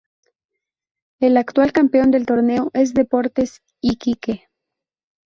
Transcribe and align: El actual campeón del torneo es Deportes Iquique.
El 1.19 1.37
actual 1.37 1.73
campeón 1.73 2.09
del 2.09 2.25
torneo 2.25 2.71
es 2.73 2.95
Deportes 2.95 3.59
Iquique. 3.81 4.47